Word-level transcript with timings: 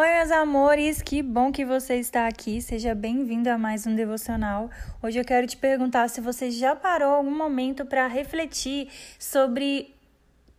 Oi, 0.00 0.08
meus 0.10 0.30
amores, 0.30 1.02
que 1.02 1.20
bom 1.20 1.50
que 1.50 1.64
você 1.64 1.96
está 1.96 2.28
aqui. 2.28 2.62
Seja 2.62 2.94
bem-vindo 2.94 3.50
a 3.50 3.58
mais 3.58 3.84
um 3.84 3.96
devocional. 3.96 4.70
Hoje 5.02 5.18
eu 5.18 5.24
quero 5.24 5.44
te 5.44 5.56
perguntar 5.56 6.08
se 6.08 6.20
você 6.20 6.52
já 6.52 6.76
parou 6.76 7.14
algum 7.14 7.36
momento 7.36 7.84
para 7.84 8.06
refletir 8.06 8.88
sobre 9.18 9.92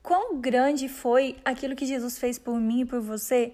quão 0.04 0.42
grande 0.42 0.90
foi 0.90 1.38
aquilo 1.46 1.74
que 1.74 1.86
Jesus 1.86 2.20
fez 2.20 2.38
por 2.38 2.60
mim 2.60 2.82
e 2.82 2.86
por 2.86 3.00
você. 3.00 3.54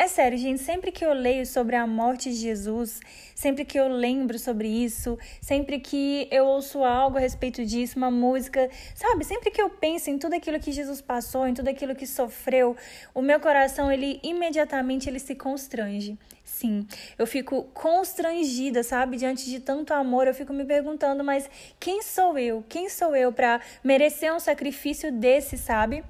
É 0.00 0.06
sério, 0.06 0.38
gente, 0.38 0.62
sempre 0.62 0.92
que 0.92 1.04
eu 1.04 1.12
leio 1.12 1.44
sobre 1.44 1.74
a 1.74 1.84
morte 1.84 2.30
de 2.30 2.36
Jesus, 2.36 3.00
sempre 3.34 3.64
que 3.64 3.76
eu 3.76 3.88
lembro 3.88 4.38
sobre 4.38 4.68
isso, 4.68 5.18
sempre 5.40 5.80
que 5.80 6.28
eu 6.30 6.46
ouço 6.46 6.84
algo 6.84 7.16
a 7.16 7.20
respeito 7.20 7.66
disso, 7.66 7.98
uma 7.98 8.08
música, 8.08 8.70
sabe? 8.94 9.24
Sempre 9.24 9.50
que 9.50 9.60
eu 9.60 9.68
penso 9.68 10.08
em 10.08 10.16
tudo 10.16 10.34
aquilo 10.36 10.60
que 10.60 10.70
Jesus 10.70 11.00
passou, 11.00 11.48
em 11.48 11.52
tudo 11.52 11.66
aquilo 11.66 11.96
que 11.96 12.06
sofreu, 12.06 12.76
o 13.12 13.20
meu 13.20 13.40
coração, 13.40 13.90
ele 13.90 14.20
imediatamente 14.22 15.10
ele 15.10 15.18
se 15.18 15.34
constrange. 15.34 16.16
Sim, 16.44 16.86
eu 17.18 17.26
fico 17.26 17.64
constrangida, 17.74 18.84
sabe? 18.84 19.16
Diante 19.16 19.46
de 19.46 19.58
tanto 19.58 19.92
amor, 19.92 20.28
eu 20.28 20.34
fico 20.34 20.52
me 20.52 20.64
perguntando, 20.64 21.24
mas 21.24 21.50
quem 21.80 22.02
sou 22.02 22.38
eu? 22.38 22.64
Quem 22.68 22.88
sou 22.88 23.16
eu 23.16 23.32
para 23.32 23.60
merecer 23.82 24.32
um 24.32 24.38
sacrifício 24.38 25.10
desse, 25.10 25.58
sabe? 25.58 26.04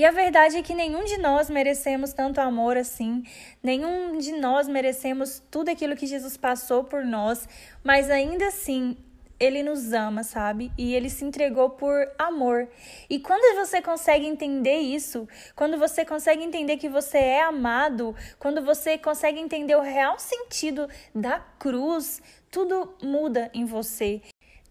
E 0.00 0.04
a 0.06 0.10
verdade 0.10 0.56
é 0.56 0.62
que 0.62 0.74
nenhum 0.74 1.04
de 1.04 1.18
nós 1.18 1.50
merecemos 1.50 2.14
tanto 2.14 2.40
amor 2.40 2.74
assim, 2.78 3.22
nenhum 3.62 4.16
de 4.16 4.32
nós 4.32 4.66
merecemos 4.66 5.42
tudo 5.50 5.68
aquilo 5.68 5.94
que 5.94 6.06
Jesus 6.06 6.38
passou 6.38 6.82
por 6.82 7.04
nós, 7.04 7.46
mas 7.84 8.08
ainda 8.08 8.46
assim 8.46 8.96
ele 9.38 9.62
nos 9.62 9.92
ama, 9.92 10.24
sabe? 10.24 10.72
E 10.78 10.94
ele 10.94 11.10
se 11.10 11.22
entregou 11.22 11.68
por 11.68 12.10
amor. 12.18 12.66
E 13.10 13.18
quando 13.18 13.54
você 13.58 13.82
consegue 13.82 14.24
entender 14.24 14.78
isso, 14.78 15.28
quando 15.54 15.76
você 15.76 16.02
consegue 16.02 16.42
entender 16.42 16.78
que 16.78 16.88
você 16.88 17.18
é 17.18 17.42
amado, 17.42 18.16
quando 18.38 18.64
você 18.64 18.96
consegue 18.96 19.38
entender 19.38 19.76
o 19.76 19.82
real 19.82 20.18
sentido 20.18 20.88
da 21.14 21.40
cruz, 21.58 22.22
tudo 22.50 22.94
muda 23.02 23.50
em 23.52 23.66
você. 23.66 24.22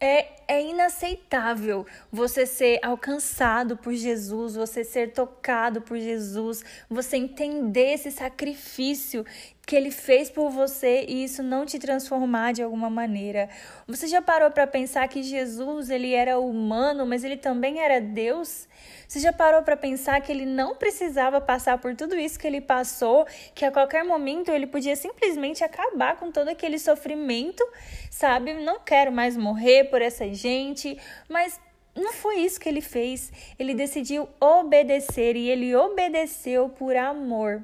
É, 0.02 0.28
é 0.48 0.64
inaceitável 0.64 1.86
você 2.10 2.46
ser 2.46 2.80
alcançado 2.82 3.76
por 3.76 3.94
Jesus, 3.94 4.56
você 4.56 4.84
ser 4.84 5.12
tocado 5.12 5.82
por 5.82 5.98
Jesus, 6.00 6.64
você 6.90 7.18
entender 7.18 7.96
esse 7.96 8.10
sacrifício 8.10 9.26
que 9.70 9.76
ele 9.76 9.92
fez 9.92 10.32
por 10.32 10.50
você 10.50 11.06
e 11.08 11.24
isso 11.24 11.44
não 11.44 11.64
te 11.64 11.78
transformar 11.78 12.54
de 12.54 12.64
alguma 12.64 12.90
maneira. 12.90 13.48
Você 13.86 14.08
já 14.08 14.20
parou 14.20 14.50
para 14.50 14.66
pensar 14.66 15.08
que 15.08 15.22
Jesus, 15.22 15.92
ele 15.92 16.12
era 16.12 16.40
humano, 16.40 17.06
mas 17.06 17.24
ele 17.24 17.38
também 17.38 17.80
era 17.80 18.02
Deus? 18.02 18.68
Você 19.08 19.20
já 19.20 19.32
parou 19.32 19.62
para 19.62 19.78
pensar 19.78 20.20
que 20.22 20.32
ele 20.32 20.44
não 20.44 20.76
precisava 20.76 21.40
passar 21.40 21.78
por 21.78 21.96
tudo 21.96 22.18
isso 22.18 22.40
que 22.40 22.48
ele 22.48 22.62
passou, 22.62 23.28
que 23.54 23.64
a 23.64 23.72
qualquer 23.72 24.04
momento 24.04 24.50
ele 24.50 24.66
podia 24.66 24.96
simplesmente 24.96 25.64
acabar 25.64 26.16
com 26.16 26.32
todo 26.32 26.48
aquele 26.48 26.80
sofrimento, 26.80 27.64
sabe? 28.10 28.56
Não 28.56 28.80
quero 28.80 29.12
mais 29.12 29.38
morrer 29.38 29.84
por 29.84 30.02
essa 30.02 30.34
gente, 30.34 30.98
mas 31.30 31.62
não 31.96 32.12
foi 32.12 32.38
isso 32.38 32.60
que 32.60 32.68
ele 32.68 32.82
fez. 32.82 33.32
Ele 33.60 33.76
decidiu 33.76 34.28
obedecer 34.42 35.36
e 35.36 35.48
ele 35.48 35.76
obedeceu 35.76 36.70
por 36.70 36.96
amor. 36.96 37.64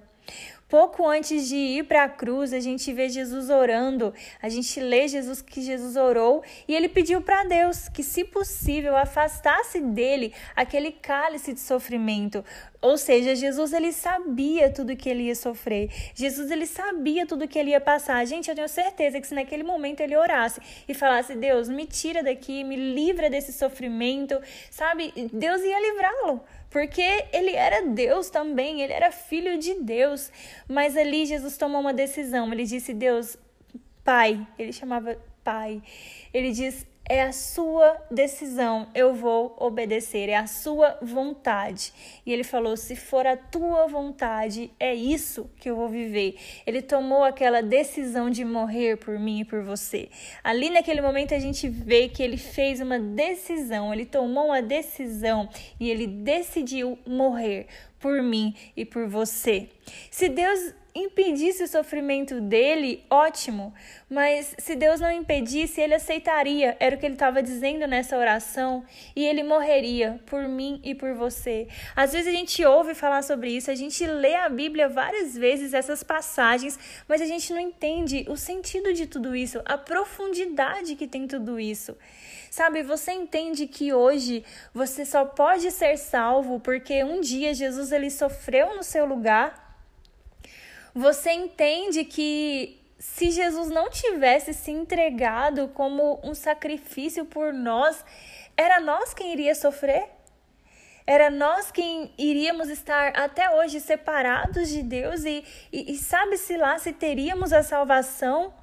Pouco 0.67 1.07
antes 1.07 1.47
de 1.47 1.55
ir 1.55 1.83
para 1.83 2.05
a 2.05 2.09
cruz, 2.09 2.51
a 2.51 2.59
gente 2.59 2.91
vê 2.91 3.07
Jesus 3.07 3.51
orando, 3.51 4.11
a 4.41 4.49
gente 4.49 4.79
lê 4.79 5.07
Jesus 5.07 5.39
que 5.39 5.61
Jesus 5.61 5.95
orou 5.95 6.43
e 6.67 6.73
ele 6.73 6.89
pediu 6.89 7.21
para 7.21 7.43
Deus 7.43 7.87
que, 7.87 8.01
se 8.01 8.23
possível, 8.23 8.95
afastasse 8.97 9.79
dele 9.79 10.33
aquele 10.55 10.91
cálice 10.91 11.53
de 11.53 11.59
sofrimento. 11.59 12.43
Ou 12.85 12.97
seja, 12.97 13.35
Jesus 13.35 13.73
ele 13.73 13.91
sabia 13.91 14.69
tudo 14.69 14.95
que 14.95 15.09
ele 15.09 15.23
ia 15.23 15.35
sofrer. 15.35 15.89
Jesus 16.13 16.51
ele 16.51 16.67
sabia 16.67 17.25
tudo 17.25 17.47
que 17.47 17.57
ele 17.57 17.71
ia 17.71 17.81
passar. 17.81 18.23
Gente, 18.25 18.49
eu 18.49 18.55
tenho 18.55 18.69
certeza 18.69 19.19
que 19.19 19.27
se 19.27 19.33
naquele 19.33 19.63
momento 19.63 20.01
ele 20.01 20.15
orasse 20.15 20.59
e 20.87 20.93
falasse: 20.93 21.35
"Deus, 21.35 21.67
me 21.67 21.85
tira 21.87 22.21
daqui, 22.21 22.63
me 22.63 22.75
livra 22.75 23.29
desse 23.29 23.51
sofrimento", 23.51 24.39
sabe? 24.69 25.11
Deus 25.33 25.61
ia 25.61 25.79
livrá-lo 25.79 26.41
porque 26.75 27.25
ele 27.31 27.51
era 27.51 27.87
Deus 27.87 28.29
também, 28.29 28.81
ele 28.81 28.91
era 28.91 29.09
filho 29.09 29.57
de 29.57 29.75
Deus. 29.75 30.29
Mas 30.67 30.97
ali 30.97 31.25
Jesus 31.25 31.55
tomou 31.55 31.79
uma 31.79 31.93
decisão. 31.93 32.51
Ele 32.51 32.65
disse: 32.65 32.93
Deus, 32.93 33.37
Pai, 34.03 34.45
ele 34.59 34.73
chamava 34.73 35.17
Pai. 35.41 35.81
Ele 36.33 36.51
diz: 36.51 36.85
é 37.07 37.21
a 37.21 37.31
sua 37.31 37.95
decisão, 38.09 38.87
eu 38.95 39.13
vou 39.13 39.55
obedecer, 39.59 40.27
é 40.27 40.35
a 40.35 40.47
sua 40.47 40.97
vontade. 41.01 41.93
E 42.25 42.33
ele 42.33 42.43
falou: 42.43 42.75
se 42.75 42.95
for 42.95 43.27
a 43.27 43.37
tua 43.37 43.87
vontade, 43.87 44.71
é 44.79 44.93
isso 44.93 45.49
que 45.57 45.69
eu 45.69 45.75
vou 45.75 45.87
viver. 45.87 46.35
Ele 46.65 46.81
tomou 46.81 47.23
aquela 47.23 47.61
decisão 47.61 48.29
de 48.29 48.43
morrer 48.43 48.97
por 48.97 49.19
mim 49.19 49.41
e 49.41 49.45
por 49.45 49.61
você. 49.61 50.09
Ali 50.43 50.69
naquele 50.69 51.01
momento 51.01 51.33
a 51.33 51.39
gente 51.39 51.69
vê 51.69 52.09
que 52.09 52.23
ele 52.23 52.37
fez 52.37 52.81
uma 52.81 52.99
decisão, 52.99 53.93
ele 53.93 54.05
tomou 54.05 54.47
uma 54.47 54.61
decisão 54.61 55.47
e 55.79 55.89
ele 55.89 56.07
decidiu 56.07 56.97
morrer 57.05 57.67
por 57.99 58.21
mim 58.23 58.55
e 58.75 58.83
por 58.83 59.07
você. 59.07 59.69
Se 60.09 60.27
Deus 60.27 60.73
impedisse 60.95 61.61
o 61.61 61.67
sofrimento 61.67 62.39
dele, 62.39 63.03
ótimo. 63.09 63.73
Mas 64.09 64.55
se 64.57 64.75
Deus 64.77 65.01
não 65.01 65.11
impedisse, 65.11 65.81
ele 65.81 65.93
aceitaria. 65.93 66.77
Era 66.79 66.95
o 66.95 66.99
que 66.99 67.05
ele 67.05 67.15
estava 67.15 67.43
dizendo 67.43 67.85
nessa 67.85 68.17
oração. 68.17 68.85
E 69.13 69.25
ele 69.25 69.43
morreria 69.43 70.21
por 70.25 70.47
mim 70.47 70.79
e 70.83 70.95
por 70.95 71.13
você. 71.13 71.67
Às 71.95 72.13
vezes 72.13 72.27
a 72.27 72.31
gente 72.31 72.63
ouve 72.63 72.95
falar 72.95 73.23
sobre 73.23 73.51
isso, 73.51 73.69
a 73.69 73.75
gente 73.75 74.07
lê 74.07 74.35
a 74.35 74.47
Bíblia 74.47 74.87
várias 74.87 75.35
vezes, 75.35 75.73
essas 75.73 76.01
passagens, 76.01 76.79
mas 77.07 77.21
a 77.21 77.25
gente 77.25 77.51
não 77.51 77.59
entende 77.59 78.25
o 78.29 78.37
sentido 78.37 78.93
de 78.93 79.05
tudo 79.05 79.35
isso, 79.35 79.61
a 79.65 79.77
profundidade 79.77 80.95
que 80.95 81.07
tem 81.07 81.27
tudo 81.27 81.59
isso. 81.59 81.97
Sabe, 82.49 82.83
você 82.83 83.11
entende 83.11 83.67
que 83.67 83.91
hoje 83.91 84.45
você 84.73 85.03
só 85.03 85.25
pode 85.25 85.69
ser 85.71 85.97
salvo 85.97 86.57
porque 86.57 87.03
um 87.03 87.19
dia 87.19 87.53
Jesus 87.53 87.91
ele 87.91 88.09
sofreu 88.09 88.77
no 88.77 88.83
seu 88.83 89.05
lugar 89.05 89.64
você 90.95 91.31
entende 91.31 92.05
que 92.05 92.81
se 92.97 93.29
Jesus 93.29 93.69
não 93.69 93.89
tivesse 93.89 94.53
se 94.53 94.71
entregado 94.71 95.67
como 95.73 96.21
um 96.23 96.33
sacrifício 96.33 97.25
por 97.25 97.53
nós, 97.53 98.03
era 98.55 98.79
nós 98.79 99.13
quem 99.13 99.33
iria 99.33 99.53
sofrer? 99.53 100.07
Era 101.05 101.29
nós 101.29 101.69
quem 101.69 102.13
iríamos 102.17 102.69
estar 102.69 103.09
até 103.09 103.53
hoje 103.57 103.81
separados 103.81 104.69
de 104.69 104.81
Deus 104.81 105.25
e, 105.25 105.43
e, 105.71 105.91
e 105.91 105.97
sabe-se 105.97 106.55
lá 106.55 106.79
se 106.79 106.93
teríamos 106.93 107.51
a 107.51 107.61
salvação? 107.61 108.53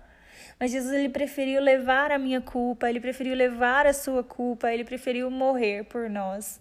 Mas 0.59 0.71
Jesus 0.71 0.93
ele 0.95 1.11
preferiu 1.11 1.61
levar 1.61 2.11
a 2.11 2.19
minha 2.19 2.41
culpa, 2.41 2.89
ele 2.89 2.99
preferiu 2.99 3.35
levar 3.35 3.87
a 3.87 3.93
sua 3.93 4.25
culpa, 4.25 4.73
ele 4.73 4.85
preferiu 4.85 5.31
morrer 5.31 5.85
por 5.85 6.09
nós. 6.09 6.59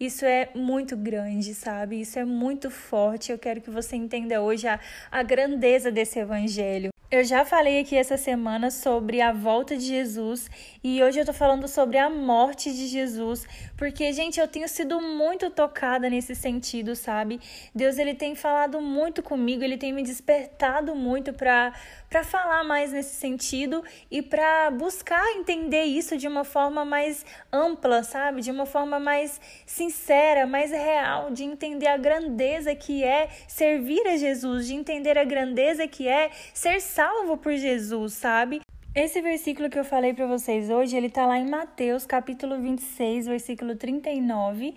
Isso 0.00 0.24
é 0.24 0.50
muito 0.54 0.96
grande, 0.96 1.54
sabe? 1.54 2.00
Isso 2.00 2.18
é 2.18 2.24
muito 2.24 2.70
forte. 2.70 3.32
Eu 3.32 3.38
quero 3.38 3.60
que 3.60 3.70
você 3.70 3.96
entenda 3.96 4.40
hoje 4.40 4.68
a, 4.68 4.78
a 5.10 5.22
grandeza 5.22 5.90
desse 5.90 6.18
evangelho. 6.18 6.90
Eu 7.10 7.24
já 7.24 7.42
falei 7.42 7.80
aqui 7.80 7.96
essa 7.96 8.18
semana 8.18 8.70
sobre 8.70 9.22
a 9.22 9.32
volta 9.32 9.74
de 9.74 9.86
Jesus 9.86 10.50
e 10.84 11.02
hoje 11.02 11.18
eu 11.18 11.24
tô 11.24 11.32
falando 11.32 11.66
sobre 11.66 11.96
a 11.96 12.10
morte 12.10 12.70
de 12.70 12.86
Jesus, 12.86 13.46
porque 13.78 14.12
gente, 14.12 14.38
eu 14.38 14.46
tenho 14.46 14.68
sido 14.68 15.00
muito 15.00 15.48
tocada 15.48 16.10
nesse 16.10 16.34
sentido, 16.34 16.94
sabe? 16.94 17.40
Deus 17.74 17.96
ele 17.96 18.12
tem 18.12 18.34
falado 18.34 18.78
muito 18.82 19.22
comigo, 19.22 19.64
ele 19.64 19.78
tem 19.78 19.90
me 19.90 20.02
despertado 20.02 20.94
muito 20.94 21.32
para 21.32 21.72
para 22.10 22.24
falar 22.24 22.64
mais 22.64 22.92
nesse 22.92 23.16
sentido 23.16 23.84
e 24.10 24.22
para 24.22 24.70
buscar 24.70 25.22
entender 25.32 25.84
isso 25.84 26.16
de 26.16 26.26
uma 26.26 26.42
forma 26.42 26.84
mais 26.84 27.24
ampla, 27.52 28.02
sabe? 28.02 28.40
De 28.40 28.50
uma 28.50 28.64
forma 28.64 28.98
mais 28.98 29.40
sincera, 29.88 30.46
mais 30.46 30.70
real, 30.70 31.30
de 31.30 31.44
entender 31.44 31.86
a 31.86 31.96
grandeza 31.96 32.74
que 32.74 33.02
é 33.02 33.28
servir 33.46 34.06
a 34.06 34.16
Jesus, 34.16 34.66
de 34.66 34.74
entender 34.74 35.16
a 35.16 35.24
grandeza 35.24 35.88
que 35.88 36.06
é 36.06 36.30
ser 36.52 36.80
salvo 36.80 37.38
por 37.38 37.54
Jesus, 37.56 38.12
sabe? 38.12 38.60
Esse 38.94 39.22
versículo 39.22 39.70
que 39.70 39.78
eu 39.78 39.84
falei 39.84 40.12
para 40.12 40.26
vocês 40.26 40.68
hoje, 40.68 40.96
ele 40.96 41.08
tá 41.08 41.24
lá 41.24 41.38
em 41.38 41.48
Mateus, 41.48 42.04
capítulo 42.04 42.60
26, 42.60 43.26
versículo 43.26 43.76
39. 43.76 44.74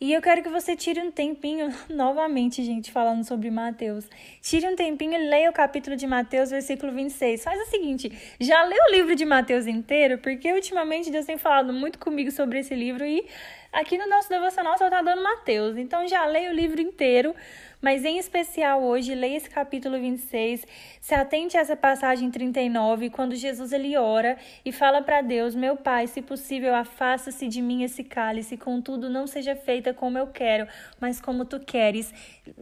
E 0.00 0.12
eu 0.12 0.22
quero 0.22 0.44
que 0.44 0.48
você 0.48 0.76
tire 0.76 1.00
um 1.00 1.10
tempinho, 1.10 1.74
novamente, 1.90 2.62
gente, 2.62 2.92
falando 2.92 3.24
sobre 3.24 3.50
Mateus. 3.50 4.08
Tire 4.40 4.68
um 4.68 4.76
tempinho 4.76 5.12
e 5.14 5.28
leia 5.28 5.50
o 5.50 5.52
capítulo 5.52 5.96
de 5.96 6.06
Mateus, 6.06 6.50
versículo 6.50 6.92
26. 6.92 7.42
Faz 7.42 7.60
o 7.60 7.68
seguinte: 7.68 8.12
já 8.38 8.62
leu 8.62 8.78
o 8.88 8.92
livro 8.92 9.16
de 9.16 9.24
Mateus 9.24 9.66
inteiro? 9.66 10.18
Porque 10.18 10.52
ultimamente 10.52 11.10
Deus 11.10 11.26
tem 11.26 11.36
falado 11.36 11.72
muito 11.72 11.98
comigo 11.98 12.30
sobre 12.30 12.60
esse 12.60 12.76
livro 12.76 13.04
e 13.04 13.26
aqui 13.72 13.98
no 13.98 14.08
nosso 14.08 14.28
devocional 14.28 14.78
só 14.78 14.88
tá 14.88 15.02
dando 15.02 15.20
Mateus. 15.20 15.76
Então 15.76 16.06
já 16.06 16.24
leia 16.26 16.50
o 16.50 16.54
livro 16.54 16.80
inteiro 16.80 17.34
mas 17.80 18.04
em 18.04 18.18
especial 18.18 18.82
hoje, 18.82 19.14
leia 19.14 19.36
esse 19.36 19.48
capítulo 19.48 19.98
26, 20.00 20.66
se 21.00 21.14
atente 21.14 21.56
a 21.56 21.60
essa 21.60 21.76
passagem 21.76 22.30
39, 22.30 23.10
quando 23.10 23.36
Jesus 23.36 23.72
ele 23.72 23.96
ora 23.96 24.36
e 24.64 24.72
fala 24.72 25.00
para 25.00 25.20
Deus: 25.22 25.54
Meu 25.54 25.76
Pai, 25.76 26.06
se 26.06 26.20
possível, 26.20 26.74
afasta-se 26.74 27.46
de 27.46 27.62
mim 27.62 27.84
esse 27.84 28.02
cálice, 28.02 28.56
contudo, 28.56 29.08
não 29.08 29.26
seja 29.26 29.54
feita 29.54 29.94
como 29.94 30.18
eu 30.18 30.26
quero, 30.26 30.66
mas 31.00 31.20
como 31.20 31.44
tu 31.44 31.60
queres. 31.60 32.12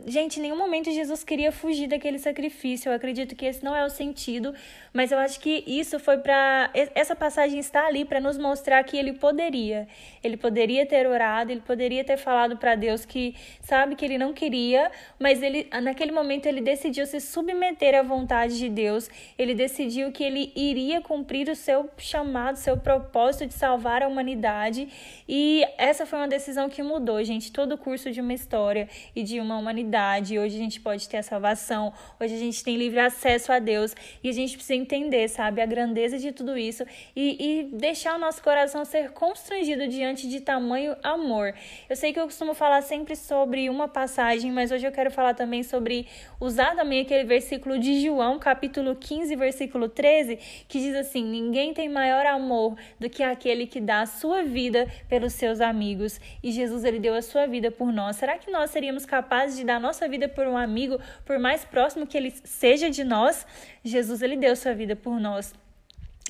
Gente, 0.07 0.39
em 0.39 0.43
nenhum 0.43 0.59
momento 0.59 0.91
Jesus 0.91 1.25
queria 1.25 1.51
fugir 1.51 1.87
daquele 1.87 2.19
sacrifício. 2.19 2.91
Eu 2.91 2.95
acredito 2.95 3.35
que 3.35 3.47
esse 3.47 3.65
não 3.65 3.75
é 3.75 3.85
o 3.85 3.91
sentido, 3.91 4.55
mas 4.93 5.13
eu 5.13 5.19
acho 5.19 5.41
que 5.41 5.65
isso 5.67 5.99
foi 5.99 6.19
para. 6.19 6.71
Essa 6.95 7.17
passagem 7.17 7.59
está 7.59 7.87
ali 7.87 8.05
para 8.05 8.21
nos 8.21 8.37
mostrar 8.37 8.83
que 8.85 8.97
ele 8.97 9.15
poderia. 9.15 9.89
Ele 10.23 10.37
poderia 10.37 10.85
ter 10.85 11.07
orado, 11.07 11.51
ele 11.51 11.63
poderia 11.63 12.05
ter 12.05 12.17
falado 12.17 12.57
para 12.57 12.75
Deus 12.75 13.05
que 13.05 13.35
sabe 13.61 13.97
que 13.97 14.05
ele 14.05 14.19
não 14.19 14.33
queria, 14.33 14.91
mas 15.19 15.43
ele 15.43 15.69
naquele 15.83 16.13
momento 16.13 16.47
ele 16.47 16.61
decidiu 16.61 17.07
se 17.07 17.21
submeter 17.21 17.95
à 17.95 18.03
vontade 18.03 18.59
de 18.59 18.69
Deus. 18.69 19.09
Ele 19.39 19.55
decidiu 19.55 20.13
que 20.13 20.23
ele 20.23 20.53
iria 20.55 21.01
cumprir 21.01 21.49
o 21.49 21.57
seu 21.57 21.89
chamado, 21.97 22.57
seu 22.57 22.77
propósito 22.77 23.47
de 23.47 23.55
salvar 23.55 24.03
a 24.03 24.09
humanidade. 24.09 24.89
E 25.29 25.65
essa 25.79 26.07
foi 26.07 26.19
uma 26.19 26.29
decisão 26.29 26.69
que 26.69 26.83
mudou, 26.83 27.23
gente, 27.25 27.53
todo 27.53 27.73
o 27.73 27.79
curso 27.79 28.11
de 28.11 28.21
uma 28.21 28.35
história 28.35 28.89
e 29.15 29.23
de 29.23 29.41
uma 29.41 29.57
humanidade. 29.57 30.39
Hoje 30.39 30.57
a 30.57 30.59
gente 30.59 30.81
pode 30.81 31.09
ter 31.09 31.19
a 31.19 31.23
salvação, 31.23 31.93
hoje 32.21 32.35
a 32.35 32.39
gente 32.39 32.63
tem 32.63 32.77
livre 32.77 33.01
acesso 33.01 33.53
a 33.53 33.59
Deus 33.59 33.95
e 34.23 34.29
a 34.29 34.33
gente 34.33 34.57
precisa 34.57 34.75
entender, 34.75 35.29
sabe, 35.29 35.61
a 35.61 35.67
grandeza 35.67 36.19
de 36.19 36.33
tudo 36.33 36.57
isso 36.57 36.85
e, 37.15 37.37
e 37.41 37.65
deixar 37.65 38.17
o 38.17 38.19
nosso 38.19 38.43
coração 38.43 38.85
ser 38.85 39.11
constrangido 39.13 39.89
diante 39.89 40.29
de 40.29 40.41
tamanho 40.41 40.97
amor. 41.03 41.55
Eu 41.89 41.97
sei 41.97 42.13
que 42.13 42.21
eu 42.21 42.25
costumo 42.25 42.55
falar 42.55 42.83
sempre 42.83 43.17
sobre 43.17 43.69
uma 43.69 43.89
passagem, 43.89 44.53
mas 44.53 44.71
hoje 44.71 44.87
eu 44.87 44.93
quero 44.97 45.11
falar 45.11 45.35
também 45.35 45.63
sobre 45.63 46.07
usar 46.41 46.75
também 46.75 47.03
aquele 47.03 47.25
versículo 47.25 47.79
de 47.79 48.01
João, 48.03 48.39
capítulo 48.39 48.97
15, 48.97 49.37
versículo 49.37 49.91
13, 49.91 50.39
que 50.67 50.81
diz 50.81 50.97
assim: 50.97 51.23
Ninguém 51.23 51.75
tem 51.75 51.87
maior 51.87 52.25
amor 52.25 52.77
do 52.99 53.11
que 53.11 53.23
aquele 53.23 53.67
que 53.67 53.79
dá 53.79 54.01
a 54.01 54.07
sua 54.07 54.43
vida 54.43 54.89
pelos 55.07 55.35
seus 55.35 55.61
amigos. 55.61 56.19
E 56.43 56.51
Jesus 56.51 56.83
ele 56.83 56.99
deu 56.99 57.15
a 57.15 57.21
sua 57.21 57.47
vida 57.47 57.71
por 57.71 57.93
nós. 57.93 58.17
Será 58.17 58.39
que 58.39 58.51
nós 58.51 58.71
seríamos 58.71 59.05
capazes 59.05 59.59
de 59.59 59.65
dar 59.65 59.77
a 59.77 59.81
nossa 59.81 60.09
vida 60.09 60.29
por 60.29 60.47
um 60.47 60.57
amigo, 60.57 60.99
por 61.27 61.39
mais 61.39 61.63
próximo 61.63 62.07
que 62.07 62.17
ele 62.17 62.31
seja 62.31 62.89
de 62.89 63.05
nós? 63.05 63.47
Jesus 63.85 64.23
ele 64.23 64.37
deu 64.37 64.57
sua 64.57 64.73
vida 64.73 64.97
por 64.97 65.21
nós. 65.21 65.66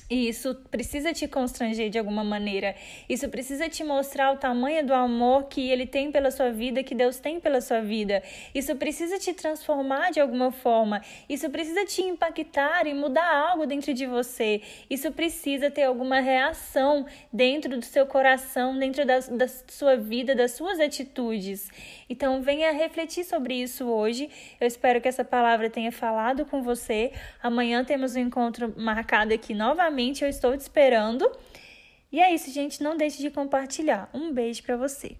E 0.09 0.29
isso 0.29 0.55
precisa 0.71 1.11
te 1.11 1.27
constranger 1.27 1.89
de 1.89 1.99
alguma 1.99 2.23
maneira. 2.23 2.75
Isso 3.09 3.27
precisa 3.27 3.67
te 3.67 3.83
mostrar 3.83 4.31
o 4.31 4.37
tamanho 4.37 4.85
do 4.85 4.93
amor 4.93 5.49
que 5.49 5.69
ele 5.69 5.85
tem 5.85 6.13
pela 6.13 6.31
sua 6.31 6.49
vida, 6.49 6.81
que 6.81 6.95
Deus 6.95 7.19
tem 7.19 7.41
pela 7.41 7.59
sua 7.59 7.81
vida. 7.81 8.23
Isso 8.55 8.73
precisa 8.77 9.19
te 9.19 9.33
transformar 9.33 10.11
de 10.11 10.21
alguma 10.21 10.49
forma. 10.49 11.01
Isso 11.27 11.49
precisa 11.49 11.83
te 11.83 12.01
impactar 12.01 12.87
e 12.87 12.93
mudar 12.93 13.29
algo 13.49 13.65
dentro 13.65 13.93
de 13.93 14.05
você. 14.05 14.61
Isso 14.89 15.11
precisa 15.11 15.69
ter 15.69 15.83
alguma 15.83 16.21
reação 16.21 17.05
dentro 17.31 17.77
do 17.77 17.83
seu 17.83 18.05
coração, 18.05 18.79
dentro 18.79 19.05
da, 19.05 19.19
da 19.19 19.47
sua 19.67 19.97
vida, 19.97 20.33
das 20.33 20.51
suas 20.51 20.79
atitudes. 20.79 21.69
Então, 22.09 22.41
venha 22.41 22.71
refletir 22.71 23.25
sobre 23.25 23.55
isso 23.55 23.85
hoje. 23.85 24.29
Eu 24.61 24.67
espero 24.67 25.01
que 25.01 25.09
essa 25.09 25.25
palavra 25.25 25.69
tenha 25.69 25.91
falado 25.91 26.45
com 26.45 26.63
você. 26.63 27.11
Amanhã 27.43 27.83
temos 27.83 28.15
um 28.15 28.19
encontro 28.19 28.73
marcado 28.77 29.33
aqui 29.33 29.53
novamente 29.53 29.96
Novamente, 29.97 30.23
eu 30.23 30.29
estou 30.29 30.55
te 30.55 30.59
esperando. 30.59 31.27
E 32.11 32.19
é 32.19 32.31
isso, 32.31 32.51
gente. 32.51 32.83
Não 32.83 32.95
deixe 32.95 33.17
de 33.17 33.31
compartilhar. 33.31 34.07
Um 34.13 34.31
beijo 34.31 34.61
para 34.61 34.77
você. 34.77 35.17